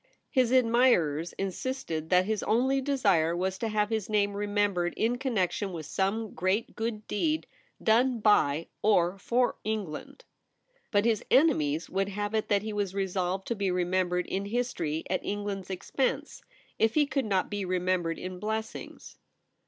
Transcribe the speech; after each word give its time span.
His 0.31 0.49
admirers 0.51 1.33
insisted 1.33 2.09
that 2.09 2.25
his 2.25 2.41
only 2.41 2.81
desire 2.81 3.37
was 3.37 3.59
to 3.59 3.67
have 3.67 3.91
his 3.91 4.09
name 4.09 4.33
remembered 4.35 4.95
in 4.97 5.19
connection 5.19 5.71
with 5.73 5.85
some 5.85 6.33
great 6.33 6.75
good 6.75 7.05
deed 7.05 7.45
done 7.83 8.19
by 8.19 8.69
or 8.81 9.19
for 9.19 9.57
England. 9.63 10.25
But 10.89 11.05
his 11.05 11.23
enemies 11.29 11.87
would 11.87 12.09
have 12.09 12.33
it 12.33 12.49
that 12.49 12.63
he 12.63 12.73
was 12.73 12.95
resolved 12.95 13.45
to 13.49 13.55
be 13.55 13.69
remembered 13.69 14.25
in 14.25 14.45
history 14.45 15.03
at 15.07 15.21
Eng 15.23 15.43
land's 15.43 15.69
expense, 15.69 16.41
if 16.79 16.95
he 16.95 17.05
could 17.05 17.25
not 17.25 17.51
be 17.51 17.63
remembered 17.63 18.17
in 18.17 18.39
blessings. 18.39 19.19